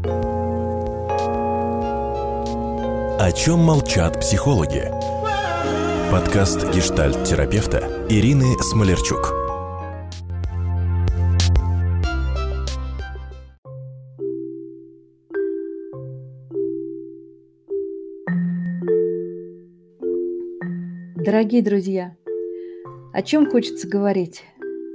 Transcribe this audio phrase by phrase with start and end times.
[0.00, 0.08] О
[3.34, 4.92] чем молчат психологи?
[6.12, 9.34] Подкаст гештальт-терапевта Ирины Смолерчук.
[21.16, 22.16] Дорогие друзья,
[23.12, 24.44] о чем хочется говорить,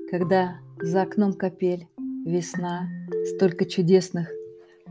[0.09, 1.89] когда за окном капель,
[2.25, 2.87] весна,
[3.35, 4.29] столько чудесных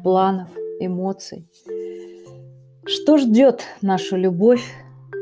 [0.02, 0.48] планов,
[0.80, 1.48] эмоций.
[2.84, 4.64] Что ждет нашу любовь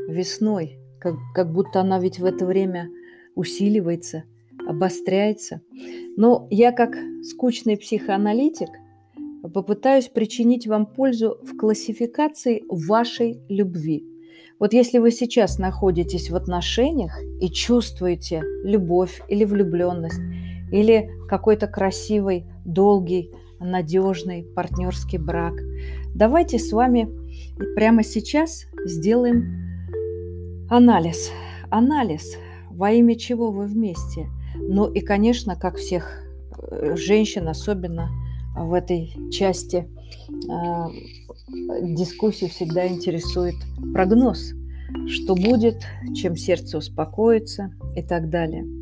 [0.09, 2.89] весной, как, как будто она ведь в это время
[3.35, 4.25] усиливается,
[4.67, 5.61] обостряется.
[6.17, 8.71] Но я как скучный психоаналитик
[9.55, 14.07] попытаюсь причинить вам пользу в классификации вашей любви–
[14.61, 20.21] вот если вы сейчас находитесь в отношениях и чувствуете любовь или влюбленность,
[20.71, 25.55] или какой-то красивый, долгий, надежный партнерский брак,
[26.15, 27.09] давайте с вами
[27.75, 31.31] прямо сейчас сделаем анализ.
[31.71, 32.37] Анализ,
[32.71, 34.29] во имя чего вы вместе.
[34.57, 36.25] Ну и, конечно, как всех
[36.59, 38.11] э, женщин, особенно
[38.57, 39.89] в этой части
[40.51, 40.89] а,
[41.83, 43.55] дискуссию всегда интересует
[43.93, 44.53] прогноз,
[45.07, 45.83] что будет,
[46.15, 48.80] чем сердце успокоится и так далее.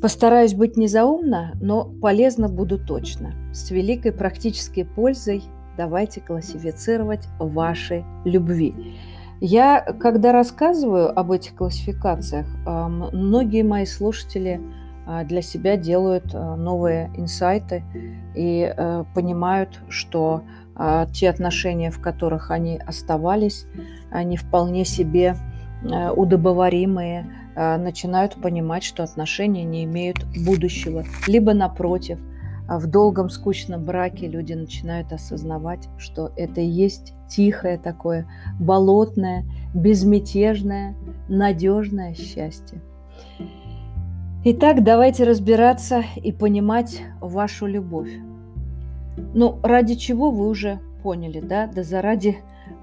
[0.00, 3.34] Постараюсь быть не заумно, но полезно буду точно.
[3.52, 5.42] С великой практической пользой
[5.76, 8.96] давайте классифицировать ваши любви.
[9.40, 14.60] Я, когда рассказываю об этих классификациях, а, многие мои слушатели
[15.06, 17.82] а, для себя делают а, новые инсайты
[18.36, 18.72] и
[19.14, 20.42] понимают, что
[20.76, 23.66] а, те отношения, в которых они оставались,
[24.10, 25.36] они вполне себе
[26.16, 31.04] удобоваримые, а, начинают понимать, что отношения не имеют будущего.
[31.26, 32.20] Либо напротив,
[32.68, 38.28] а в долгом скучном браке люди начинают осознавать, что это и есть тихое такое,
[38.60, 40.94] болотное, безмятежное,
[41.28, 42.80] надежное счастье.
[44.44, 48.12] Итак, давайте разбираться и понимать вашу любовь.
[49.34, 51.66] Ну, ради чего вы уже поняли, да?
[51.66, 52.38] Да заради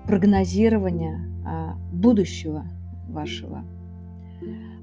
[0.06, 2.66] прогнозирования а, будущего
[3.08, 3.64] вашего.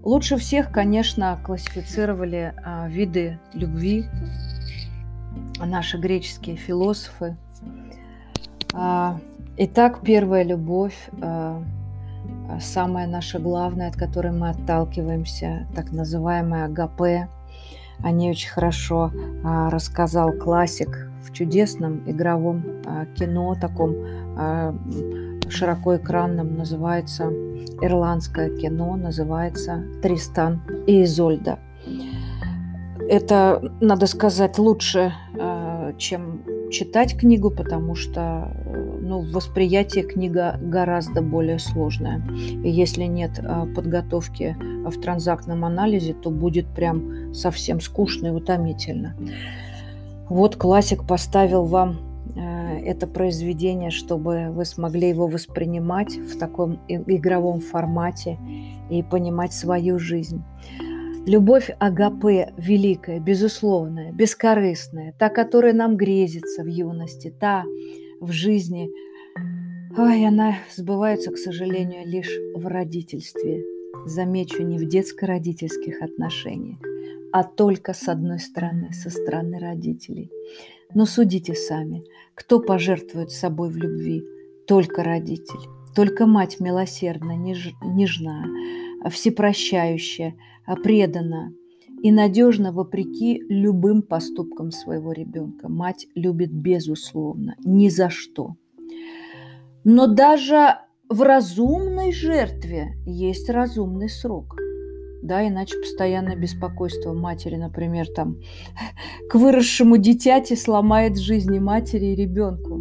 [0.03, 4.07] Лучше всех, конечно, классифицировали а, виды любви
[5.65, 7.37] наши греческие философы.
[8.75, 9.21] А,
[9.57, 11.63] итак, первая любовь, а,
[12.61, 17.29] самая наша главная, от которой мы отталкиваемся, так называемая агапе.
[18.03, 19.13] О ней очень хорошо
[19.45, 23.95] а, рассказал классик в чудесном игровом а, кино, таком
[24.37, 24.75] а,
[25.53, 27.33] широкоэкранном, называется
[27.81, 31.59] ирландское кино, называется «Тристан и Изольда».
[33.09, 38.51] Это, надо сказать, лучше, а, чем читать книгу, потому что
[39.01, 42.23] ну, восприятие книга гораздо более сложное.
[42.65, 43.41] И если нет
[43.75, 49.15] подготовки в транзактном анализе, то будет прям совсем скучно и утомительно.
[50.29, 57.61] Вот классик поставил вам э, это произведение, чтобы вы смогли его воспринимать в таком игровом
[57.61, 58.39] формате
[58.91, 60.43] и понимать свою жизнь.
[61.27, 67.65] Любовь Агапе великая, безусловная, бескорыстная, та, которая нам грезится в юности, та
[68.21, 68.91] в жизни,
[69.97, 73.63] ой, она сбывается, к сожалению, лишь в родительстве.
[74.05, 76.79] Замечу, не в детско-родительских отношениях,
[77.31, 80.29] а только с одной стороны, со стороны родителей.
[80.95, 82.05] Но судите сами,
[82.35, 84.25] кто пожертвует собой в любви?
[84.67, 88.47] Только родитель, только мать милосердна, неж, нежна,
[89.11, 90.35] всепрощающая,
[90.83, 91.53] предана
[92.03, 95.69] и надежна вопреки любым поступкам своего ребенка.
[95.69, 98.57] Мать любит безусловно, ни за что.
[99.85, 100.79] Но даже
[101.09, 104.57] в разумной жертве есть разумный срок–
[105.23, 108.39] да, иначе постоянное беспокойство матери, например, там,
[109.31, 112.81] к выросшему дитяти сломает жизни матери и ребенку.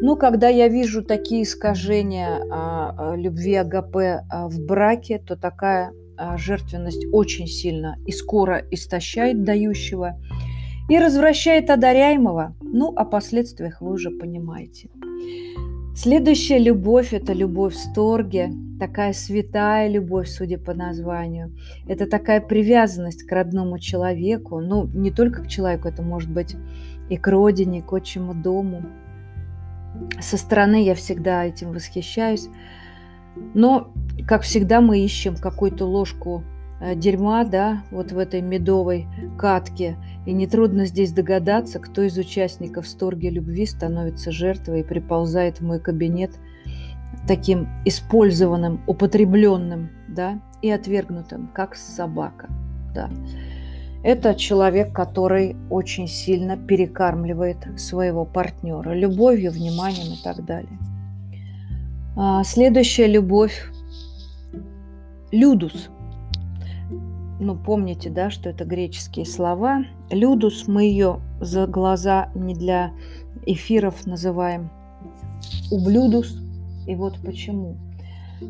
[0.00, 5.92] Ну, когда я вижу такие искажения а, а, любви АГП а, в браке, то такая
[6.16, 10.20] а, жертвенность очень сильно и скоро истощает дающего
[10.88, 12.54] и развращает одаряемого.
[12.60, 14.88] Ну, о последствиях вы уже понимаете.
[16.00, 21.52] Следующая любовь– это любовь в сторге, такая святая любовь, судя по названию.
[21.88, 26.54] Это такая привязанность к родному человеку, ну, не только к человеку, это может быть
[27.10, 28.84] и к родине, к отчему дому.
[30.20, 32.48] Со стороны я всегда этим восхищаюсь.
[33.54, 33.92] Но,
[34.24, 36.44] как всегда, мы ищем какую-то ложку
[36.80, 39.96] дерьма, да, вот в этой медовой катке.
[40.26, 45.80] И нетрудно здесь догадаться, кто из участников сторги любви становится жертвой и приползает в мой
[45.80, 46.32] кабинет
[47.26, 52.48] таким использованным, употребленным, да, и отвергнутым, как собака,
[52.94, 53.10] да.
[54.04, 60.78] Это человек, который очень сильно перекармливает своего партнера любовью, вниманием и так далее.
[62.16, 63.70] А, следующая любовь–
[65.32, 65.90] людус.
[67.40, 69.84] Ну, помните, да, что это греческие слова.
[70.10, 72.92] Людус, мы ее за глаза не для
[73.46, 74.70] эфиров называем
[75.70, 76.36] ублюдус.
[76.86, 77.76] И вот почему.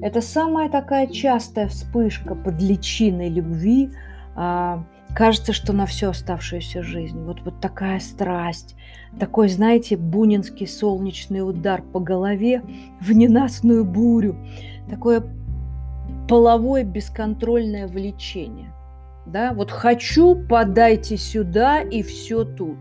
[0.00, 3.90] Это самая такая частая вспышка под личиной любви–
[4.40, 4.84] а,
[5.16, 7.18] кажется, что на всю оставшуюся жизнь.
[7.24, 8.76] Вот, вот такая страсть,
[9.18, 12.62] такой, знаете, бунинский солнечный удар по голове
[13.00, 14.36] в ненастную бурю,
[14.88, 15.24] такое
[16.28, 18.72] половое бесконтрольное влечение.
[19.28, 19.52] Да?
[19.52, 22.78] Вот хочу, подайте сюда, и все тут.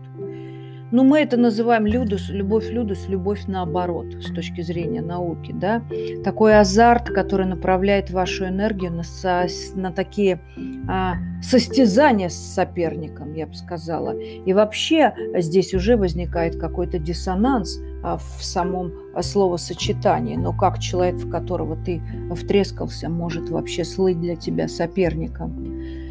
[0.90, 5.52] Но ну, мы это называем людус, любовь людус, любовь наоборот, с точки зрения науки.
[5.52, 5.82] Да?
[6.24, 10.40] Такой азарт, который направляет вашу энергию на, со, на такие
[10.88, 14.18] а, состязания с соперником, я бы сказала.
[14.18, 20.36] И вообще здесь уже возникает какой-то диссонанс а, в самом словосочетании.
[20.36, 22.00] Но как человек, в которого ты
[22.34, 26.07] втрескался, может вообще слыть для тебя соперником?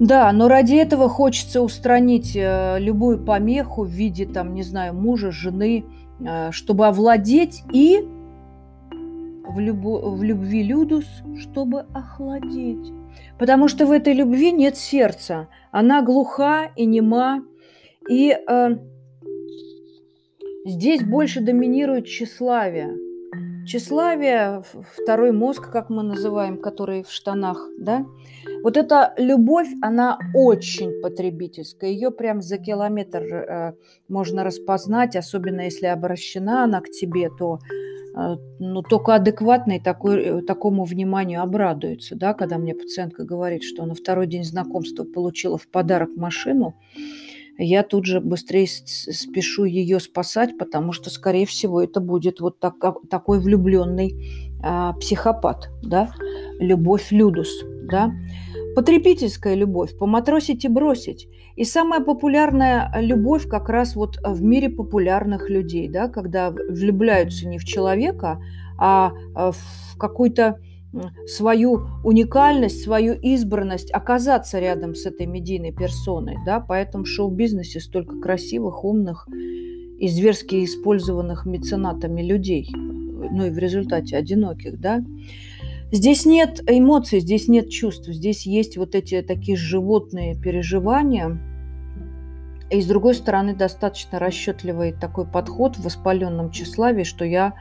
[0.00, 5.30] Да, но ради этого хочется устранить э, любую помеху в виде, там, не знаю, мужа,
[5.30, 5.84] жены,
[6.20, 8.08] э, чтобы овладеть и
[8.90, 11.04] в, любу, в любви Людус,
[11.38, 12.90] чтобы охладеть.
[13.38, 15.48] Потому что в этой любви нет сердца.
[15.70, 17.42] Она глуха и нема.
[18.08, 18.76] И э,
[20.64, 23.09] здесь больше доминирует тщеславие.
[23.70, 24.64] Тщеславие,
[24.96, 28.04] второй мозг, как мы называем, который в штанах, да,
[28.64, 31.90] вот эта любовь, она очень потребительская.
[31.90, 33.74] Ее прям за километр э,
[34.08, 37.60] можно распознать, особенно если обращена она к тебе, то
[38.16, 42.16] э, ну, только адекватный такой, э, такому вниманию обрадуется.
[42.16, 42.34] Да?
[42.34, 46.74] Когда мне пациентка говорит, что на второй день знакомства получила в подарок машину,
[47.62, 52.74] я тут же быстрее спешу ее спасать, потому что, скорее всего, это будет вот так,
[53.10, 56.10] такой влюбленный а, психопат, да,
[56.58, 58.12] любовь Людус, да.
[58.74, 61.28] Потребительская любовь, поматросить и бросить.
[61.56, 67.58] И самая популярная любовь как раз вот в мире популярных людей, да, когда влюбляются не
[67.58, 68.40] в человека,
[68.78, 70.60] а, а в какую-то
[71.26, 76.36] свою уникальность, свою избранность, оказаться рядом с этой медийной персоной.
[76.44, 76.60] Да?
[76.60, 79.28] Поэтому в шоу-бизнесе столько красивых, умных
[79.98, 84.80] и зверски использованных меценатами людей, ну и в результате одиноких.
[84.80, 85.04] Да?
[85.92, 91.49] Здесь нет эмоций, здесь нет чувств, здесь есть вот эти такие животные переживания.
[92.70, 97.54] И с другой стороны, достаточно расчетливый такой подход в воспаленном тщеславии, что я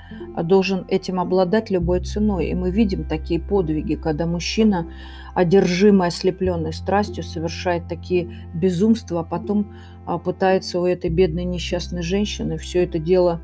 [0.44, 2.47] должен этим обладать любой ценой.
[2.47, 4.88] И мы видим такие подвиги, когда мужчина,
[5.33, 9.73] одержимый, ослепленный страстью, совершает такие безумства, а потом
[10.06, 13.41] а, пытается у этой бедной несчастной женщины все это дело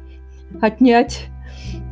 [0.62, 1.29] отнять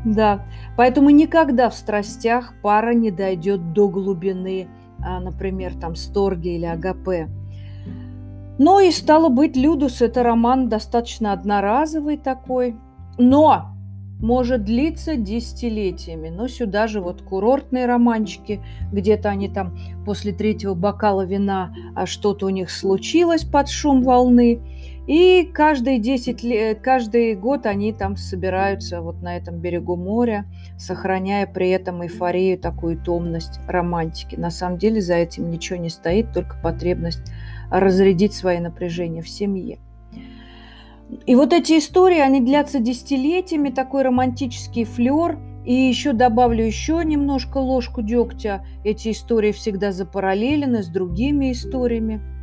[0.05, 4.67] да, поэтому никогда в страстях пара не дойдет до глубины,
[4.99, 7.29] а, например, там сторги или агапе.
[8.57, 12.75] Но и стало быть, Людус– это роман достаточно одноразовый такой,
[13.17, 13.69] но
[14.19, 16.29] может длиться десятилетиями.
[16.29, 18.61] Но сюда же вот курортные романчики,
[18.91, 24.61] где-то они там после третьего бокала вина а что-то у них случилось под шум волны–
[25.07, 30.45] и каждые 10 лет, каждый год они там собираются вот на этом берегу моря,
[30.77, 34.35] сохраняя при этом эйфорию, такую томность романтики.
[34.37, 37.23] На самом деле за этим ничего не стоит, только потребность
[37.69, 39.79] разрядить свои напряжения в семье.
[41.25, 45.37] И вот эти истории, они длятся десятилетиями, такой романтический флер.
[45.65, 48.65] И еще добавлю еще немножко ложку дегтя.
[48.83, 52.21] Эти истории всегда запараллелены с другими историями–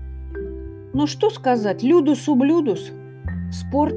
[0.93, 2.91] ну что сказать, людус ублюдус,
[3.53, 3.95] спорт,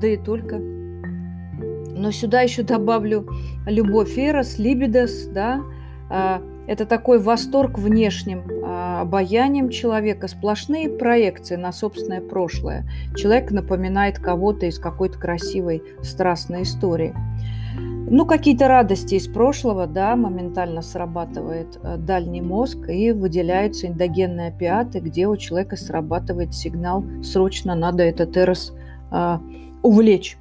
[0.00, 0.58] да и только.
[0.58, 3.28] Но сюда еще добавлю
[3.66, 5.62] любовь эрос, либидос, да,
[6.10, 12.88] а, это такой восторг внешним а, обаянием человека, сплошные проекции на собственное прошлое.
[13.16, 17.14] Человек напоминает кого-то из какой-то красивой страстной истории.
[18.14, 25.00] Ну, какие-то радости из прошлого, да, моментально срабатывает э, дальний мозг и выделяются эндогенные опиаты,
[25.00, 28.74] где у человека срабатывает сигнал «срочно надо этот эрос
[29.10, 29.38] э,
[29.82, 30.36] увлечь».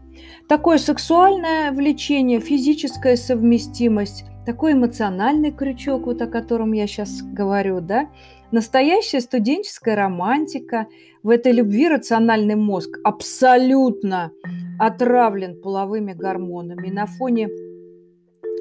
[0.47, 8.09] Такое сексуальное влечение, физическая совместимость, такой эмоциональный крючок, вот о котором я сейчас говорю, да,
[8.51, 10.87] настоящая студенческая романтика,
[11.23, 14.31] в этой любви рациональный мозг абсолютно
[14.79, 16.89] отравлен половыми гормонами.
[16.89, 17.47] на фоне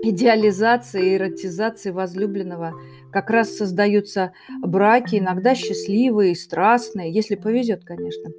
[0.02, 2.74] идеализации и эротизации возлюбленного
[3.10, 8.30] как раз создаются браки, иногда счастливые, страстные, если повезет, конечно.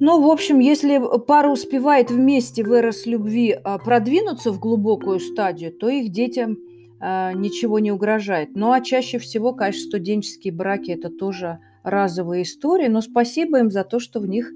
[0.00, 5.72] Ну, в общем, если пара успевает вместе в эрос любви а, продвинуться в глубокую стадию,
[5.72, 6.56] то их детям
[7.00, 8.50] а, ничего не угрожает.
[8.54, 13.84] Ну, а чаще всего, конечно, студенческие браки– это тоже разовые истории, но спасибо им за
[13.84, 14.50] то, что в них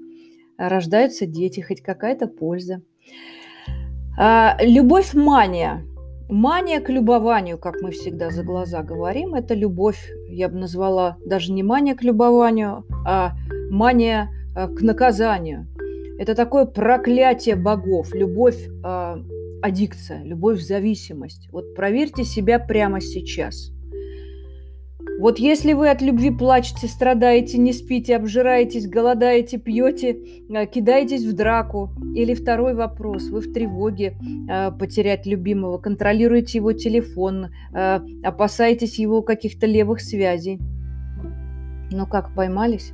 [0.57, 2.81] рождаются дети, хоть какая-то польза.
[4.17, 5.85] А, любовь-мания.
[6.27, 11.51] Мания к любованию, как мы всегда за глаза говорим, это любовь, я бы назвала даже
[11.51, 13.33] не мания к любованию, а
[13.69, 15.67] мания к наказанию.
[16.17, 19.15] Это такое проклятие богов, любовь, э,
[19.61, 21.49] аддикция, любовь зависимость.
[21.51, 23.71] Вот проверьте себя прямо сейчас.
[25.17, 30.17] Вот если вы от любви плачете, страдаете, не спите, обжираетесь, голодаете, пьете,
[30.49, 34.17] э, кидаетесь в драку, или второй вопрос, вы в тревоге
[34.49, 40.59] э, потерять любимого, контролируете его телефон, э, опасаетесь его каких-то левых связей.
[41.91, 42.93] Ну как, поймались?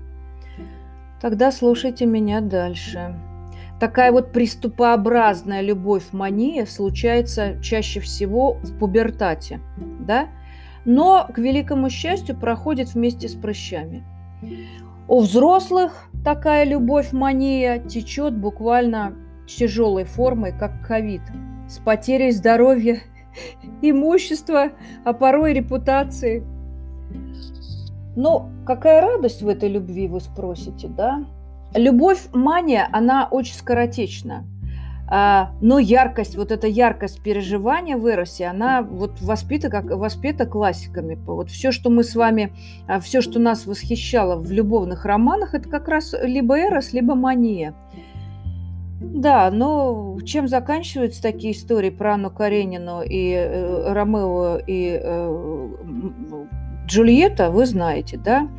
[1.21, 3.15] Тогда слушайте меня дальше.
[3.79, 9.59] Такая вот приступообразная любовь-мания случается чаще всего в пубертате,
[9.99, 10.27] да?
[10.85, 14.03] но, к великому счастью, проходит вместе с прыщами.
[15.07, 19.15] У взрослых такая любовь-мания течет буквально
[19.47, 21.21] тяжелой формой, как ковид,
[21.67, 22.99] с потерей здоровья,
[23.81, 24.71] имущества,
[25.03, 26.43] а порой репутации.
[28.21, 31.25] Но какая радость в этой любви, вы спросите, да?
[31.73, 34.45] Любовь, мания, она очень скоротечна.
[35.07, 41.15] А, но яркость, вот эта яркость переживания в Эросе, она вот воспита, как, воспета классиками.
[41.15, 42.53] Вот все, что мы с вами,
[42.87, 47.73] а, все, что нас восхищало в любовных романах, это как раз либо Эрос, либо мания.
[49.01, 55.67] Да, но чем заканчиваются такие истории про Анну Каренину и э, Ромео и э,
[56.91, 58.49] Джульетта, вы знаете, да?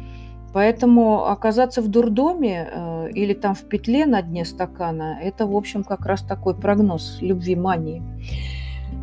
[0.54, 5.84] Поэтому оказаться в дурдоме э, или там в петле на дне стакана, это, в общем,
[5.84, 8.02] как раз такой прогноз любви мании.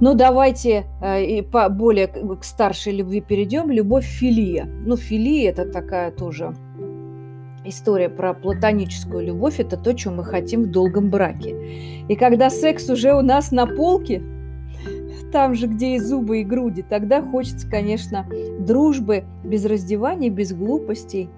[0.02, 3.70] Ну, давайте э, и по более к старшей любви перейдем.
[3.72, 4.66] Любовь филия.
[4.66, 6.54] Ну, филия– это такая тоже
[7.66, 9.60] история про платоническую любовь.
[9.60, 11.56] Это то, что мы хотим в долгом браке.
[12.08, 14.24] И когда секс уже у нас на полке–
[15.32, 18.26] там же, где и зубы, и груди, тогда хочется, конечно,
[18.60, 21.30] дружбы без раздеваний, без глупостей.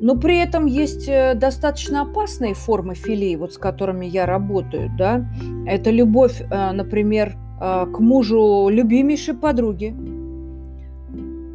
[0.00, 5.26] Но при этом есть э, достаточно опасные формы филии, вот с которыми я работаю, да.
[5.66, 9.94] Это любовь, э, например, э, к мужу любимейшей подруги.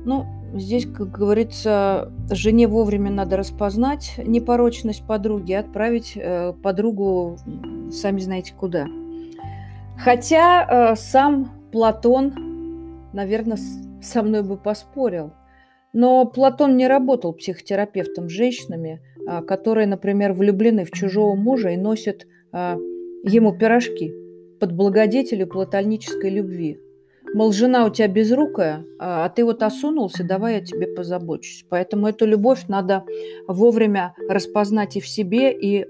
[0.06, 6.16] Ну, здесь, как говорится, жене вовремя надо распознать непорочность подруги отправить
[6.62, 7.38] подругу
[7.92, 8.86] сами знаете куда–
[9.98, 12.34] Хотя э, сам Платон,
[13.14, 13.58] наверное,
[14.02, 15.34] со мной бы поспорил.
[15.94, 21.78] Но Платон не работал психотерапевтом с женщинами, э, которые, например, влюблены в чужого мужа и
[21.78, 22.78] носят э,
[23.24, 24.14] ему пирожки
[24.60, 26.80] под благодетелю платонической любви.
[27.34, 31.66] Мол, жена у тебя безрукая, а ты вот осунулся, давай я тебе позабочусь.
[31.70, 33.04] Поэтому эту любовь надо
[33.48, 35.86] вовремя распознать и в себе, и э,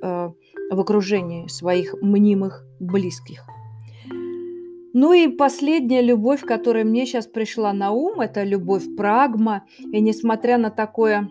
[0.71, 3.45] в окружении своих мнимых близких.
[4.97, 9.65] Ну и последняя любовь, которая мне сейчас пришла на ум, это любовь прагма.
[9.91, 11.27] И несмотря на такое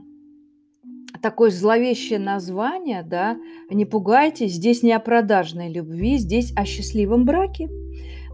[1.22, 3.38] такое зловещее название, да,
[3.70, 7.70] не пугайтесь, здесь не о продажной любви, здесь о счастливом браке.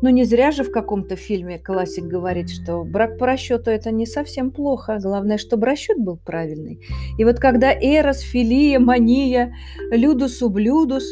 [0.03, 4.07] Но не зря же в каком-то фильме классик говорит, что брак по расчету это не
[4.07, 6.81] совсем плохо, главное, чтобы расчет был правильный.
[7.19, 9.55] И вот когда эрос, филия, мания,
[9.93, 11.05] людус, ублюдус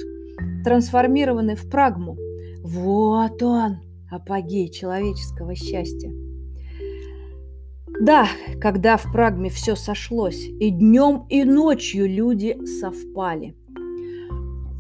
[0.65, 2.17] трансформированы в прагму,
[2.65, 6.13] вот он, апогей человеческого счастья.
[8.01, 8.29] Да,
[8.61, 13.57] когда в Прагме все сошлось, и днем, и ночью люди совпали.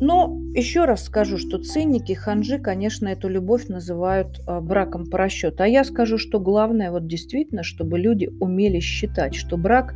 [0.00, 5.64] Но еще раз скажу, что цинники, ханжи, конечно, эту любовь называют а, браком по расчету.
[5.64, 9.94] А я скажу, что главное вот действительно, чтобы люди умели считать, что брак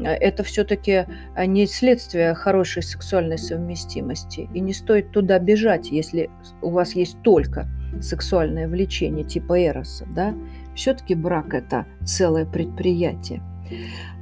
[0.00, 1.06] а, это все-таки
[1.36, 4.48] а, не следствие хорошей сексуальной совместимости.
[4.52, 6.28] И не стоит туда бежать, если
[6.60, 7.68] у вас есть только
[8.00, 10.34] сексуальное влечение типа Эроса, да,
[10.74, 13.42] все-таки брак– это целое предприятие.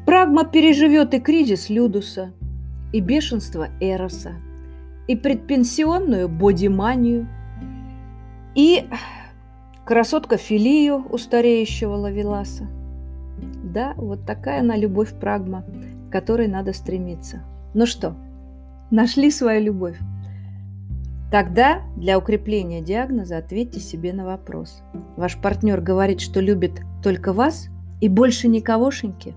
[0.07, 2.33] Прагма переживет и кризис Людуса,
[2.93, 4.33] и бешенство Эроса,
[5.09, 7.29] и предпенсионную бодиманию,
[8.55, 8.87] и
[9.85, 12.69] красотка филию у стареющего лавеласа.
[13.65, 15.65] Да, вот такая она любовь прагма,
[16.09, 17.43] к которой надо стремиться.
[17.75, 18.15] Ну что,
[18.91, 19.99] нашли свою любовь?
[21.35, 24.85] Тогда для укрепления диагноза ответьте себе на вопрос.
[25.17, 29.35] Ваш партнер говорит, что любит только вас и больше никогошеньки?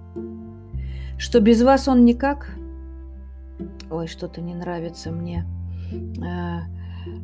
[1.18, 2.52] Что без вас он никак?
[3.90, 5.48] Ой, что-то не нравится мне.
[6.24, 6.66] А,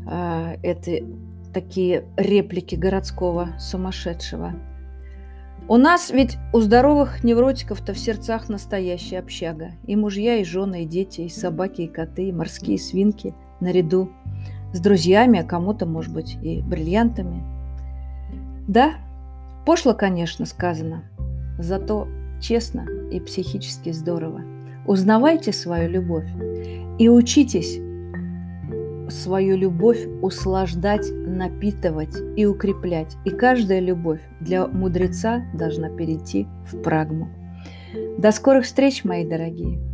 [0.07, 1.05] а, это
[1.53, 4.55] такие реплики городского сумасшедшего.
[5.67, 9.73] У нас ведь у здоровых невротиков-то в сердцах настоящая общага.
[9.85, 14.09] И мужья, и жены, и дети, и собаки, и коты, и морские свинки наряду
[14.73, 17.43] с друзьями, а кому-то, может быть, и бриллиантами.
[18.67, 18.95] Да,
[19.65, 21.03] пошло, конечно, сказано,
[21.57, 22.07] зато
[22.41, 24.41] честно и психически здорово.
[24.85, 26.27] Узнавайте свою любовь
[26.99, 27.79] и учитесь
[29.09, 33.15] свою любовь услаждать, напитывать и укреплять.
[33.25, 37.29] И каждая любовь для мудреца должна перейти в прагму.
[38.17, 39.92] До скорых встреч, мои дорогие!